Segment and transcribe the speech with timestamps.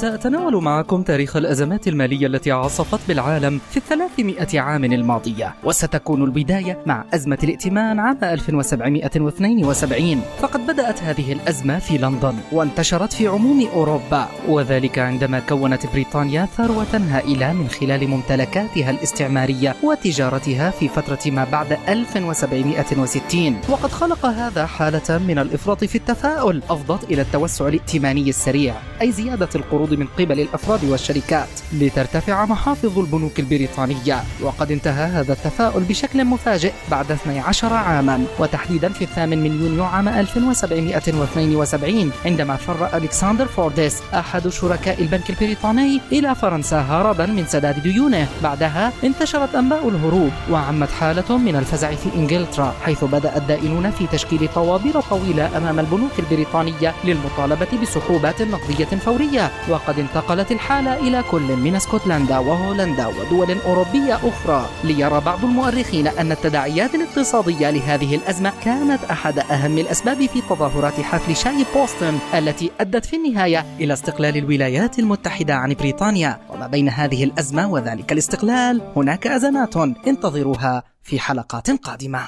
[0.00, 7.04] سأتناول معكم تاريخ الأزمات المالية التي عصفت بالعالم في الثلاثمائة عام الماضية وستكون البداية مع
[7.14, 14.98] أزمة الائتمان عام 1772 فقد بدأت هذه الأزمة في لندن وانتشرت في عموم أوروبا وذلك
[14.98, 23.60] عندما كونت بريطانيا ثروة هائلة من خلال ممتلكاتها الاستعمارية وتجارتها في فترة ما بعد 1760
[23.68, 29.48] وقد خلق هذا حالة من الإفراط في التفاؤل أفضت إلى التوسع الائتماني السريع أي زيادة
[29.54, 34.22] القروض من قبل الأفراد والشركات لترتفع محافظ البنوك البريطانية.
[34.42, 40.08] وقد انتهى هذا التفاؤل بشكل مفاجئ بعد 12 عاما وتحديدا في الثامن من يونيو عام
[40.08, 48.28] 1772 عندما فر ألكسندر فورديس أحد شركاء البنك البريطاني إلى فرنسا هربا من سداد ديونه.
[48.42, 54.48] بعدها انتشرت أنباء الهروب وعمت حالة من الفزع في إنجلترا حيث بدأ الدائنون في تشكيل
[54.54, 59.50] طوابير طويلة أمام البنوك البريطانية للمطالبة بسحوبات نقدية فورية.
[59.76, 66.32] وقد انتقلت الحالة إلى كل من اسكتلندا وهولندا ودول أوروبية أخرى ليرى بعض المؤرخين أن
[66.32, 73.04] التداعيات الاقتصادية لهذه الأزمة كانت أحد أهم الأسباب في تظاهرات حفل شاي بوسطن التي أدت
[73.04, 76.40] في النهاية إلى استقلال الولايات المتحدة عن بريطانيا.
[76.50, 82.20] وما بين هذه الأزمة وذلك الاستقلال هناك أزمات انتظروها في حلقات قادمة.